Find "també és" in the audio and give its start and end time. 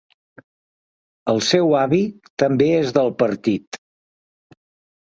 2.45-2.95